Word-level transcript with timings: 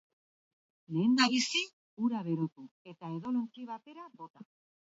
Lehendabizi, 0.95 1.61
ura 2.07 2.23
berotu 2.31 2.67
eta 2.95 3.13
edalontzi 3.19 3.71
batera 3.77 4.09
bota. 4.25 4.51